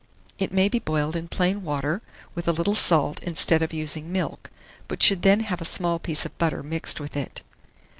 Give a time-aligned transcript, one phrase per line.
[0.39, 2.01] It may be boiled in plain water,
[2.33, 4.49] with a little salt instead of using milk,
[4.87, 7.43] but should then have a small piece of butter mixed with it.